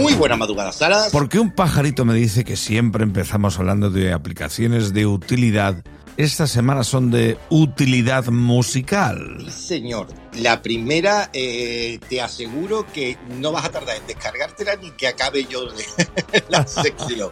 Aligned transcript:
Muy 0.00 0.14
buena 0.14 0.36
madrugada, 0.36 0.72
Salas. 0.72 1.10
Porque 1.12 1.38
un 1.38 1.50
pajarito 1.50 2.04
me 2.04 2.14
dice 2.14 2.44
que 2.44 2.56
siempre 2.56 3.04
empezamos 3.04 3.58
hablando 3.58 3.90
de 3.90 4.12
aplicaciones 4.12 4.92
de 4.92 5.06
utilidad. 5.06 5.84
Esta 6.16 6.46
semana 6.46 6.84
son 6.84 7.10
de 7.10 7.38
utilidad 7.48 8.26
musical. 8.26 9.50
Señor, 9.50 10.08
la 10.34 10.60
primera 10.60 11.30
eh, 11.32 11.98
te 12.08 12.20
aseguro 12.20 12.86
que 12.92 13.16
no 13.40 13.52
vas 13.52 13.64
a 13.64 13.70
tardar 13.70 13.96
en 13.96 14.06
descargártela 14.06 14.76
ni 14.76 14.90
que 14.90 15.08
acabe 15.08 15.44
yo 15.44 15.70
de 15.70 15.84
la 16.48 16.66
sección. 16.66 17.30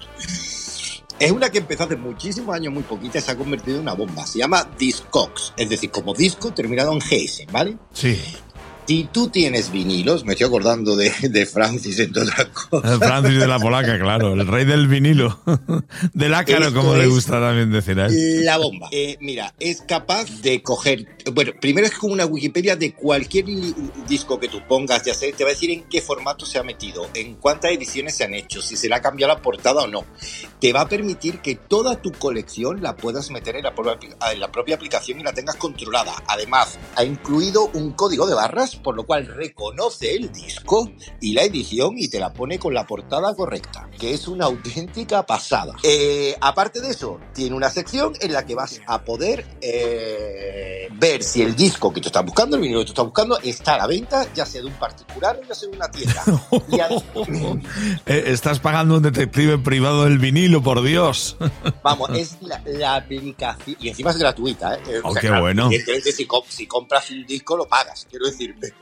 Es 1.19 1.31
una 1.31 1.51
que 1.51 1.59
empezó 1.59 1.85
hace 1.85 1.97
muchísimos 1.97 2.55
años, 2.55 2.73
muy 2.73 2.83
poquita, 2.83 3.19
y 3.19 3.21
se 3.21 3.31
ha 3.31 3.37
convertido 3.37 3.77
en 3.77 3.83
una 3.83 3.93
bomba. 3.93 4.27
Se 4.27 4.39
llama 4.39 4.71
Discogs, 4.79 5.53
es 5.59 5.69
decir, 5.69 5.91
como 5.91 6.15
disco 6.15 6.55
terminado 6.55 6.93
en 6.93 7.01
GS, 7.01 7.45
¿vale? 7.53 7.77
Sí. 7.93 8.19
Si 8.91 9.05
tú 9.05 9.29
tienes 9.29 9.71
vinilos, 9.71 10.25
me 10.25 10.33
estoy 10.33 10.49
acordando 10.49 10.97
de, 10.97 11.13
de 11.29 11.47
Francis, 11.47 12.01
entre 12.01 12.25
otras 12.25 12.47
cosas. 12.47 12.95
El 12.95 12.99
Francis 12.99 13.39
de 13.39 13.47
la 13.47 13.61
Polaca, 13.61 13.97
claro, 14.01 14.33
el 14.35 14.45
rey 14.49 14.65
del 14.65 14.89
vinilo. 14.89 15.39
Del 16.13 16.35
ácaro, 16.35 16.75
como 16.75 16.97
le 16.97 17.07
gusta 17.07 17.41
también 17.41 17.71
decir 17.71 18.01
a 18.01 18.07
él. 18.07 18.45
La 18.45 18.57
bomba. 18.57 18.89
Eh, 18.91 19.17
mira, 19.21 19.55
es 19.61 19.83
capaz 19.83 20.25
de 20.43 20.61
coger. 20.65 21.07
Bueno, 21.33 21.53
primero 21.61 21.87
es 21.87 21.95
como 21.95 22.15
una 22.15 22.27
Wikipedia 22.27 22.75
de 22.75 22.93
cualquier 22.93 23.45
disco 24.09 24.41
que 24.41 24.49
tú 24.49 24.61
pongas, 24.69 25.05
ya 25.05 25.15
sé, 25.15 25.33
te 25.35 25.45
va 25.45 25.51
a 25.51 25.53
decir 25.53 25.71
en 25.71 25.85
qué 25.85 26.01
formato 26.01 26.45
se 26.45 26.59
ha 26.59 26.65
metido, 26.65 27.09
en 27.15 27.37
cuántas 27.37 27.71
ediciones 27.71 28.17
se 28.17 28.25
han 28.25 28.35
hecho, 28.35 28.61
si 28.61 28.77
se 28.77 28.89
le 28.89 28.97
ha 28.97 29.01
cambiado 29.01 29.33
la 29.33 29.41
portada 29.41 29.83
o 29.83 29.87
no. 29.87 30.05
Te 30.59 30.73
va 30.73 30.81
a 30.81 30.89
permitir 30.89 31.39
que 31.39 31.55
toda 31.55 32.03
tu 32.03 32.11
colección 32.11 32.83
la 32.83 32.97
puedas 32.97 33.31
meter 33.31 33.55
en 33.55 33.63
la 33.63 33.73
propia, 33.73 34.11
en 34.33 34.41
la 34.41 34.51
propia 34.51 34.75
aplicación 34.75 35.21
y 35.21 35.23
la 35.23 35.33
tengas 35.33 35.55
controlada. 35.55 36.25
Además, 36.27 36.77
ha 36.97 37.05
incluido 37.05 37.71
un 37.75 37.93
código 37.93 38.27
de 38.27 38.35
barras, 38.35 38.80
por 38.83 38.97
lo 38.97 39.05
cual 39.05 39.27
reconoce 39.27 40.15
el 40.15 40.33
disco 40.33 40.91
y 41.21 41.33
la 41.33 41.43
edición 41.43 41.95
y 41.97 42.09
te 42.09 42.19
la 42.19 42.33
pone 42.33 42.59
con 42.59 42.75
la 42.75 42.87
portada 42.87 43.35
correcta, 43.35 43.89
que 43.99 44.13
es 44.13 44.29
una 44.29 44.47
auténtica 44.47 45.25
pasada. 45.25 45.75
Eh, 45.83 46.37
aparte 46.41 46.81
de 46.81 46.91
eso, 46.91 47.19
tiene 47.35 47.57
una 47.57 47.71
sección 47.71 48.13
en 48.21 48.33
la 48.33 48.45
que 48.45 48.55
vas 48.55 48.81
a 48.87 49.05
poder 49.05 49.47
eh, 49.61 50.89
ver 50.93 51.23
si 51.23 51.43
el 51.43 51.55
disco 51.55 51.93
que 51.93 52.01
tú 52.01 52.09
estás 52.09 52.25
buscando, 52.25 52.57
el 52.57 52.63
vinilo 52.63 52.81
que 52.81 52.87
tú 52.87 52.93
estás 52.93 53.05
buscando, 53.05 53.39
está 53.41 53.75
a 53.75 53.79
la 53.79 53.87
venta, 53.87 54.27
ya 54.35 54.47
sea 54.47 54.61
de 54.61 54.67
un 54.69 54.75
particular 54.75 55.39
o 55.43 55.47
ya 55.47 55.55
sea 55.55 55.69
de 55.69 55.77
una 55.77 55.91
tienda. 55.91 56.25
Eh, 58.07 58.25
estás 58.27 58.61
pagando 58.61 58.97
un 58.97 59.03
detective 59.03 59.59
privado 59.59 60.05
del 60.05 60.19
vinilo, 60.19 60.63
por 60.63 60.83
Dios. 60.83 61.37
Vamos, 61.83 62.11
es 62.15 62.37
la, 62.41 62.61
la 62.65 62.97
aplicación. 62.97 63.77
Y 63.81 63.89
encima 63.89 64.11
es 64.11 64.17
gratuita, 64.17 64.77
¿eh? 64.77 65.01
Oh, 65.03 65.15
qué 65.15 65.31
bueno. 65.31 65.71
Si, 65.71 66.27
si 66.49 66.67
compras 66.67 67.11
un 67.11 67.27
disco, 67.27 67.57
lo 67.57 67.67
pagas, 67.67 68.07
quiero 68.09 68.27
decir. 68.27 68.57
Pero, 68.61 68.77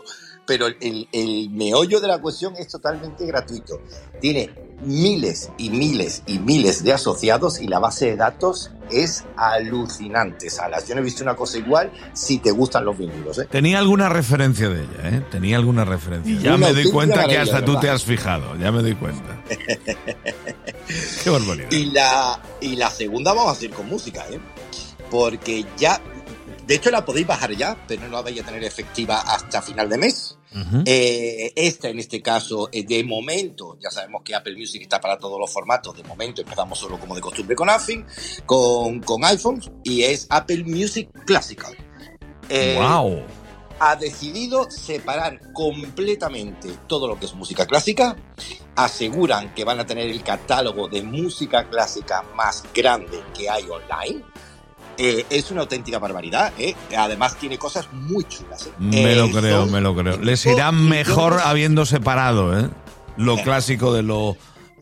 pero 0.47 0.67
el, 0.67 1.09
el 1.13 1.51
meollo 1.51 2.01
de 2.01 2.09
la 2.09 2.19
cuestión 2.19 2.55
es 2.57 2.69
totalmente 2.69 3.27
gratuito. 3.27 3.81
Tiene 4.21 4.51
miles 4.83 5.51
y 5.59 5.71
miles 5.71 6.23
y 6.27 6.39
miles 6.39 6.85
de 6.85 6.93
asociados 6.93 7.61
y 7.61 7.67
la 7.67 7.79
base 7.79 8.07
de 8.07 8.17
datos 8.17 8.71
es 8.91 9.25
alucinante, 9.37 10.49
Salas. 10.51 10.87
Yo 10.89 10.95
no 10.95 11.01
he 11.01 11.05
visto 11.05 11.23
una 11.23 11.37
cosa 11.37 11.59
igual 11.59 11.93
si 12.13 12.39
te 12.39 12.51
gustan 12.51 12.85
los 12.85 12.97
vinilos, 12.97 13.39
¿eh? 13.39 13.49
Tenía 13.51 13.79
alguna 13.79 14.09
referencia 14.09 14.69
de 14.69 14.81
ella, 14.83 15.17
¿eh? 15.17 15.23
Tenía 15.31 15.57
alguna 15.57 15.85
referencia. 15.85 16.39
Ya 16.41 16.57
me 16.57 16.73
doy 16.73 16.91
cuenta 16.91 17.27
que 17.27 17.39
hasta 17.39 17.65
tú 17.65 17.79
te 17.81 17.91
has 17.91 18.05
fijado, 18.05 18.57
ya 18.57 18.73
me 18.73 18.83
doy 18.83 18.95
cuenta. 18.95 19.43
Qué 21.25 21.31
barbaridad. 21.31 21.71
Y 21.71 21.87
la, 21.87 22.41
y 22.61 22.77
la 22.77 22.91
segunda 22.91 23.33
vamos 23.33 23.51
a 23.51 23.53
hacer 23.53 23.71
con 23.71 23.89
música, 23.89 24.25
¿eh? 24.31 24.41
Porque 25.11 25.65
ya, 25.77 26.01
de 26.69 26.75
hecho 26.75 26.91
la 26.91 27.03
podéis 27.03 27.27
bajar 27.27 27.51
ya, 27.57 27.83
pero 27.89 28.03
no 28.03 28.09
la 28.09 28.21
vais 28.21 28.39
a 28.39 28.45
tener 28.45 28.63
efectiva 28.63 29.23
hasta 29.23 29.63
final 29.63 29.89
de 29.89 29.97
mes. 29.97 30.39
Ujú. 30.55 30.83
Eh, 30.85 31.51
esta 31.57 31.89
en 31.89 31.99
este 31.99 32.21
caso, 32.21 32.69
eh, 32.71 32.85
de 32.85 33.03
momento, 33.05 33.79
ya 33.81 33.91
sabemos 33.91 34.21
que 34.23 34.35
Apple 34.35 34.55
Music 34.55 34.83
está 34.83 35.01
para 35.01 35.17
todos 35.17 35.41
los 35.41 35.51
formatos, 35.51 35.97
de 35.97 36.03
momento 36.05 36.43
empezamos 36.43 36.79
solo 36.79 37.01
como 37.01 37.15
de 37.15 37.23
costumbre 37.23 37.57
con 37.57 37.71
iPhone, 37.71 38.07
con, 38.45 39.01
con 39.01 39.25
iPhones, 39.25 39.71
y 39.83 40.03
es 40.03 40.27
Apple 40.29 40.65
Music 40.65 41.09
Classical. 41.25 41.75
Eh, 42.51 42.77
wow. 42.79 43.23
ha 43.81 43.97
decidido 43.97 44.71
separar 44.71 45.41
completamente 45.55 46.69
todo 46.87 47.09
lo 47.09 47.19
que 47.19 47.25
es 47.25 47.35
música 47.35 47.65
clásica. 47.65 48.15
Aseguran 48.77 49.55
que 49.55 49.65
van 49.65 49.81
a 49.81 49.87
tener 49.87 50.09
el 50.09 50.23
catálogo 50.23 50.87
de 50.87 51.03
música 51.03 51.69
clásica 51.69 52.23
más 52.35 52.63
grande 52.75 53.23
que 53.35 53.49
hay 53.49 53.65
online. 53.71 54.23
Eh, 54.99 55.25
es 55.31 55.51
una 55.53 55.61
auténtica 55.63 55.99
barbaridad. 55.99 56.53
¿eh? 56.59 56.75
Además 56.97 57.37
tiene 57.39 57.57
cosas 57.57 57.89
muy 57.93 58.25
chulas. 58.25 58.67
¿eh? 58.67 58.71
Me 58.81 59.15
lo 59.15 59.31
creo, 59.31 59.67
me 59.67 59.81
lo 59.81 59.95
creo. 59.95 60.19
Les 60.19 60.45
irá 60.47 60.73
mejor 60.73 61.35
millones- 61.35 61.49
habiendo 61.51 61.87
separado, 61.87 62.59
¿eh? 62.59 62.69
Lo 63.17 63.39
Eh. 63.39 63.43
clásico 63.45 63.93
de 63.95 64.03
lo 64.03 64.37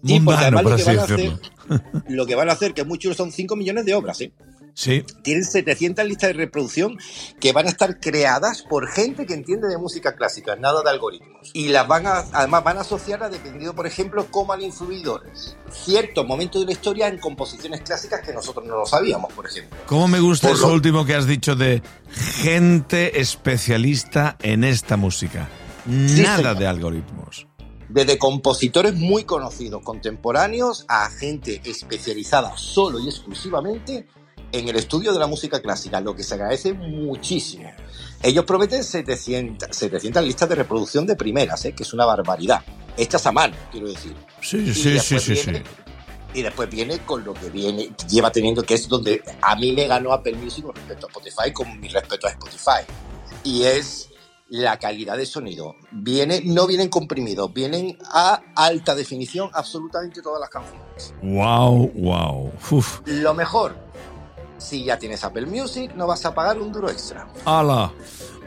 Sí, 0.04 0.14
mundano, 0.20 0.58
además 0.58 0.62
por 0.62 0.70
lo 0.72 0.76
que, 0.76 0.82
así 0.82 0.90
van 0.96 0.98
a 0.98 1.06
decirlo. 1.06 1.38
hacer, 1.68 2.02
lo 2.08 2.26
que 2.26 2.34
van 2.34 2.48
a 2.48 2.52
hacer, 2.52 2.74
que 2.74 2.80
es 2.82 2.86
muy 2.86 2.98
chulo, 2.98 3.14
son 3.14 3.30
5 3.32 3.56
millones 3.56 3.84
de 3.84 3.94
obras. 3.94 4.20
¿eh? 4.22 4.32
Sí. 4.78 5.02
Tienen 5.22 5.42
700 5.46 6.04
listas 6.04 6.28
de 6.28 6.34
reproducción 6.34 6.98
que 7.40 7.54
van 7.54 7.64
a 7.66 7.70
estar 7.70 7.98
creadas 7.98 8.60
por 8.60 8.86
gente 8.88 9.24
que 9.24 9.32
entiende 9.32 9.68
de 9.68 9.78
música 9.78 10.14
clásica, 10.16 10.54
nada 10.54 10.82
de 10.82 10.90
algoritmos. 10.90 11.50
Y 11.54 11.68
las 11.68 11.88
van 11.88 12.06
a, 12.06 12.18
además 12.32 12.62
van 12.62 12.76
a 12.76 12.80
asociar 12.82 13.22
a 13.22 13.30
dependiendo, 13.30 13.74
por 13.74 13.86
ejemplo, 13.86 14.26
cómo 14.30 14.52
han 14.52 14.60
influido 14.60 15.22
ciertos 15.70 16.26
momentos 16.26 16.60
de 16.60 16.66
la 16.66 16.72
historia 16.72 17.08
en 17.08 17.16
composiciones 17.16 17.80
clásicas 17.80 18.20
que 18.20 18.34
nosotros 18.34 18.66
no 18.66 18.76
lo 18.76 18.84
sabíamos, 18.84 19.32
por 19.32 19.46
ejemplo. 19.46 19.78
¿Cómo 19.86 20.08
me 20.08 20.20
gusta 20.20 20.48
Por 20.48 20.58
eso 20.58 20.68
lo- 20.68 20.74
último 20.74 21.06
que 21.06 21.14
has 21.14 21.26
dicho 21.26 21.56
de 21.56 21.80
gente 22.34 23.18
especialista 23.18 24.36
en 24.42 24.62
esta 24.62 24.98
música? 24.98 25.48
Nada 25.86 26.36
señor. 26.36 26.58
de 26.58 26.66
algoritmos. 26.66 27.46
Desde 27.88 28.18
compositores 28.18 28.94
muy 28.94 29.24
conocidos 29.24 29.82
contemporáneos 29.82 30.84
a 30.88 31.08
gente 31.08 31.62
especializada 31.64 32.58
solo 32.58 32.98
y 32.98 33.08
exclusivamente 33.08 34.06
en 34.52 34.68
el 34.68 34.76
estudio 34.76 35.12
de 35.12 35.18
la 35.18 35.26
música 35.26 35.60
clásica, 35.60 36.00
lo 36.00 36.14
que 36.14 36.22
se 36.22 36.34
agradece 36.34 36.72
muchísimo. 36.72 37.70
Ellos 38.22 38.44
prometen 38.44 38.82
700, 38.82 39.68
700 39.76 40.24
listas 40.24 40.48
de 40.48 40.54
reproducción 40.54 41.06
de 41.06 41.16
primeras, 41.16 41.64
¿eh? 41.64 41.72
que 41.72 41.82
es 41.82 41.92
una 41.92 42.04
barbaridad. 42.04 42.62
Hechas 42.96 43.26
a 43.26 43.32
mano, 43.32 43.54
quiero 43.70 43.88
decir. 43.88 44.14
Sí, 44.40 44.58
Y 44.58 44.74
sí, 44.74 44.98
sí, 44.98 45.18
sí, 45.18 45.36
sí. 45.36 45.52
Y 46.34 46.42
después 46.42 46.68
viene 46.68 46.98
con 46.98 47.24
lo 47.24 47.32
que 47.32 47.50
viene, 47.50 47.90
lleva 48.08 48.30
teniendo, 48.30 48.62
que 48.62 48.74
es 48.74 48.88
donde 48.88 49.22
a 49.40 49.56
mí 49.56 49.72
me 49.72 49.86
ganó 49.86 50.12
Apple 50.12 50.34
Music 50.36 50.64
con 50.64 50.74
respecto 50.74 51.06
a 51.06 51.10
Spotify, 51.10 51.52
con 51.52 51.80
mi 51.80 51.88
respeto 51.88 52.26
a 52.26 52.30
Spotify. 52.30 52.92
Y 53.42 53.62
es 53.62 54.10
la 54.48 54.78
calidad 54.78 55.16
de 55.16 55.26
sonido. 55.26 55.76
Viene, 55.90 56.42
no 56.44 56.66
vienen 56.66 56.88
comprimidos, 56.88 57.52
vienen 57.52 57.98
a 58.10 58.40
alta 58.54 58.94
definición 58.94 59.50
absolutamente 59.52 60.22
todas 60.22 60.40
las 60.40 60.50
canciones. 60.50 61.14
Wow, 61.22 61.90
wow. 61.94 62.52
Uf. 62.70 63.00
Lo 63.06 63.34
mejor, 63.34 63.76
si 64.66 64.82
ya 64.84 64.98
tienes 64.98 65.22
Apple 65.22 65.46
Music, 65.46 65.92
no 65.94 66.06
vas 66.06 66.24
a 66.24 66.34
pagar 66.34 66.58
un 66.60 66.72
duro 66.72 66.90
extra. 66.90 67.28
Ala, 67.44 67.92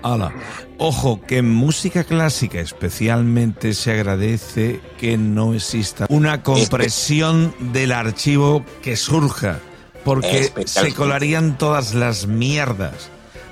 ala. 0.04 0.34
Ojo, 0.78 1.22
que 1.22 1.38
en 1.38 1.50
música 1.50 2.04
clásica 2.04 2.60
especialmente 2.60 3.74
se 3.74 3.94
agradece 3.94 4.82
que 4.98 5.18
no 5.18 5.54
exista 5.54 6.08
una 6.10 6.44
compresión 6.44 7.54
del 7.72 7.94
archivo 7.94 8.66
que 8.82 8.98
surja, 8.98 9.60
porque 10.04 10.52
se 10.66 10.94
colarían 10.94 11.58
todas 11.58 11.94
las 11.94 12.28
mierdas. 12.28 13.10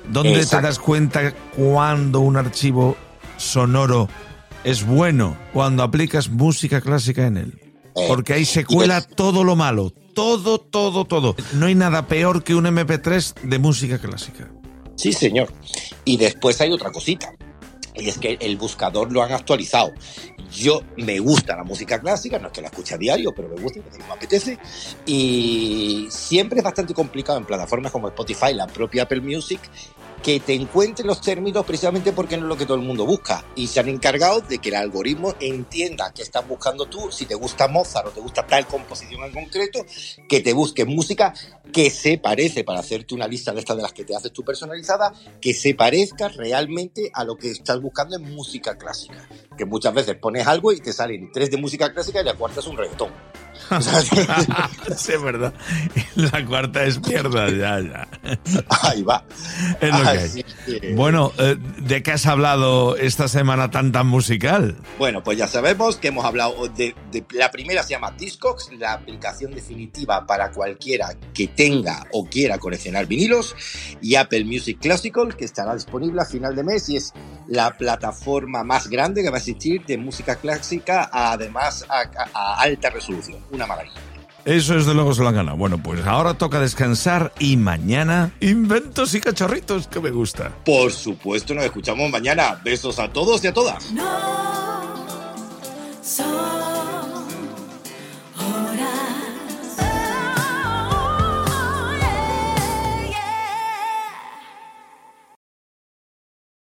¿Dónde 0.09 0.45
te 0.45 0.61
das 0.61 0.79
cuenta 0.79 1.33
cuando 1.55 2.19
un 2.19 2.35
archivo 2.35 2.97
sonoro 3.37 4.09
es 4.63 4.85
bueno? 4.85 5.37
Cuando 5.53 5.83
aplicas 5.83 6.29
música 6.29 6.81
clásica 6.81 7.27
en 7.27 7.37
él. 7.37 7.61
Eh, 7.95 8.05
Porque 8.07 8.33
ahí 8.33 8.45
se 8.45 8.63
cuela 8.63 9.01
todo 9.01 9.43
lo 9.43 9.55
malo. 9.55 9.91
Todo, 10.17 10.57
todo, 10.57 11.05
todo. 11.05 11.35
No 11.53 11.67
hay 11.67 11.75
nada 11.75 12.07
peor 12.07 12.43
que 12.43 12.55
un 12.55 12.65
MP3 12.65 13.35
de 13.43 13.59
música 13.59 13.99
clásica. 13.99 14.49
Sí, 14.95 15.13
señor. 15.13 15.53
Y 16.05 16.17
después 16.17 16.59
hay 16.59 16.71
otra 16.71 16.91
cosita. 16.91 17.35
Y 17.93 18.09
es 18.09 18.17
que 18.17 18.35
el 18.41 18.57
buscador 18.57 19.11
lo 19.11 19.21
han 19.21 19.31
actualizado. 19.31 19.93
Yo 20.51 20.81
me 20.95 21.19
gusta 21.19 21.55
la 21.55 21.63
música 21.63 21.99
clásica, 21.99 22.39
no 22.39 22.47
es 22.47 22.53
que 22.53 22.61
la 22.61 22.69
escuche 22.69 22.95
a 22.95 22.97
diario, 22.97 23.31
pero 23.35 23.47
me 23.47 23.61
gusta 23.61 23.79
porque 23.79 23.99
me 23.99 24.11
apetece. 24.11 24.57
Y 25.05 26.07
siempre 26.09 26.61
es 26.61 26.63
bastante 26.63 26.95
complicado 26.95 27.37
en 27.37 27.45
plataformas 27.45 27.91
como 27.91 28.07
Spotify, 28.07 28.55
la 28.55 28.65
propia 28.65 29.03
Apple 29.03 29.21
Music, 29.21 29.59
que 30.23 30.39
te 30.39 30.53
encuentre 30.53 31.05
los 31.05 31.21
términos 31.21 31.65
precisamente 31.65 32.11
porque 32.11 32.37
no 32.37 32.43
es 32.43 32.49
lo 32.49 32.57
que 32.57 32.65
todo 32.65 32.77
el 32.77 32.83
mundo 32.83 33.05
busca. 33.05 33.45
Y 33.55 33.67
se 33.67 33.79
han 33.79 33.89
encargado 33.89 34.41
de 34.41 34.57
que 34.59 34.69
el 34.69 34.75
algoritmo 34.75 35.35
entienda 35.39 36.11
qué 36.13 36.21
estás 36.21 36.47
buscando 36.47 36.85
tú, 36.85 37.11
si 37.11 37.25
te 37.25 37.35
gusta 37.35 37.67
Mozart 37.67 38.07
o 38.07 38.11
te 38.11 38.19
gusta 38.19 38.45
tal 38.45 38.65
composición 38.67 39.23
en 39.23 39.33
concreto, 39.33 39.85
que 40.27 40.41
te 40.41 40.53
busque 40.53 40.85
música 40.85 41.33
que 41.71 41.89
se 41.89 42.17
parece, 42.17 42.63
para 42.63 42.79
hacerte 42.79 43.13
una 43.13 43.27
lista 43.27 43.51
de 43.51 43.59
estas 43.59 43.77
de 43.77 43.83
las 43.83 43.93
que 43.93 44.03
te 44.03 44.15
haces 44.15 44.31
tú 44.31 44.43
personalizada, 44.43 45.13
que 45.41 45.53
se 45.53 45.73
parezca 45.75 46.29
realmente 46.29 47.11
a 47.13 47.23
lo 47.23 47.35
que 47.35 47.51
estás 47.51 47.81
buscando 47.81 48.15
en 48.15 48.23
música 48.33 48.77
clásica. 48.77 49.27
Que 49.57 49.65
muchas 49.65 49.93
veces 49.93 50.15
pones 50.15 50.47
algo 50.47 50.71
y 50.71 50.79
te 50.79 50.93
salen 50.93 51.31
tres 51.31 51.51
de 51.51 51.57
música 51.57 51.93
clásica 51.93 52.21
y 52.21 52.23
la 52.23 52.35
cuarta 52.35 52.59
es 52.59 52.67
un 52.67 52.77
reggaetón. 52.77 53.11
Sí, 54.97 55.13
es 55.13 55.21
verdad. 55.21 55.53
La 56.15 56.45
cuarta 56.45 56.83
es 56.83 56.99
mierda, 57.05 57.49
ya, 57.49 57.79
ya. 57.79 58.06
Ahí 58.83 59.03
va. 59.03 59.23
Es 59.81 59.89
lo 59.91 60.01
que 60.01 60.07
hay. 60.07 60.43
que- 60.81 60.93
Bueno, 60.95 61.31
eh, 61.37 61.55
¿de 61.79 62.03
qué 62.03 62.11
has 62.11 62.25
hablado 62.25 62.95
esta 62.97 63.27
semana 63.27 63.69
tan 63.71 63.91
tan 63.91 64.07
musical? 64.07 64.75
Bueno, 64.97 65.23
pues 65.23 65.37
ya 65.37 65.47
sabemos 65.47 65.97
que 65.97 66.09
hemos 66.09 66.25
hablado 66.25 66.67
de, 66.69 66.95
de- 67.11 67.25
la 67.31 67.51
primera 67.51 67.83
se 67.83 67.91
llama 67.91 68.11
Discogs, 68.11 68.69
la 68.77 68.93
aplicación 68.93 69.51
definitiva 69.51 70.25
para 70.25 70.51
cualquiera 70.51 71.09
que 71.33 71.47
tenga 71.47 72.05
o 72.11 72.25
quiera 72.25 72.57
coleccionar 72.57 73.05
vinilos, 73.07 73.55
y 74.01 74.15
Apple 74.15 74.45
Music 74.45 74.79
Classical, 74.79 75.35
que 75.35 75.45
estará 75.45 75.73
disponible 75.73 76.21
a 76.21 76.25
final 76.25 76.55
de 76.55 76.63
mes 76.63 76.89
y 76.89 76.97
es 76.97 77.13
la 77.47 77.71
plataforma 77.77 78.63
más 78.63 78.87
grande 78.89 79.23
que 79.23 79.29
va 79.29 79.37
a 79.37 79.39
existir 79.39 79.85
de 79.85 79.97
música 79.97 80.35
clásica, 80.35 81.09
además 81.11 81.85
a, 81.89 82.01
a- 82.01 82.29
a 82.33 82.61
alta 82.61 82.89
resolución. 82.89 83.39
Una 83.51 83.65
maravilla. 83.67 83.95
Eso 84.47 84.77
es 84.77 84.85
de 84.85 84.93
luego 84.93 85.13
se 85.13 85.21
lo 85.21 85.27
han 85.27 85.35
ganado. 85.35 85.57
Bueno, 85.57 85.77
pues 85.77 86.05
ahora 86.05 86.35
toca 86.35 86.61
descansar 86.61 87.33
y 87.37 87.57
mañana 87.57 88.31
inventos 88.39 89.13
y 89.13 89.19
cachorritos 89.19 89.89
que 89.89 89.99
me 89.99 90.09
gusta. 90.09 90.55
Por 90.63 90.93
supuesto, 90.93 91.53
nos 91.53 91.65
escuchamos 91.65 92.09
mañana. 92.09 92.57
Besos 92.63 92.97
a 92.97 93.11
todos 93.11 93.43
y 93.43 93.47
a 93.47 93.53
todas. 93.53 93.91
No, 93.91 94.03
so 96.01 96.36